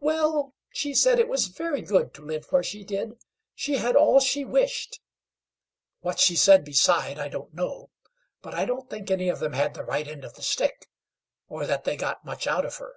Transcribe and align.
Well, 0.00 0.54
she 0.72 0.92
said, 0.92 1.20
it 1.20 1.28
was 1.28 1.46
very 1.46 1.82
good 1.82 2.12
to 2.14 2.24
live 2.24 2.50
where 2.50 2.64
she 2.64 2.82
did; 2.82 3.14
she 3.54 3.74
had 3.76 3.94
all 3.94 4.18
she 4.18 4.44
wished. 4.44 5.00
What 6.00 6.18
she 6.18 6.34
said 6.34 6.64
beside 6.64 7.16
I 7.20 7.28
don't 7.28 7.54
know, 7.54 7.90
but 8.40 8.54
I 8.54 8.64
don't 8.64 8.90
think 8.90 9.08
any 9.08 9.28
of 9.28 9.38
them 9.38 9.52
had 9.52 9.74
the 9.74 9.84
right 9.84 10.08
end 10.08 10.24
of 10.24 10.34
the 10.34 10.42
stick, 10.42 10.88
or 11.46 11.64
that 11.64 11.84
they 11.84 11.96
got 11.96 12.24
much 12.24 12.48
out 12.48 12.64
of 12.66 12.78
her. 12.78 12.96